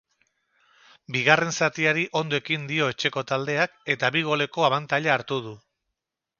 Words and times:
Bigarren 1.17 1.53
zatiari 1.65 2.07
ondo 2.21 2.41
ekin 2.43 2.65
dio 2.73 2.89
etxeko 2.95 3.25
taldeak 3.35 3.79
eta 3.97 4.13
bi 4.17 4.27
goleko 4.33 4.69
abantaila 4.73 5.17
hartu 5.21 5.43
du. 5.49 5.59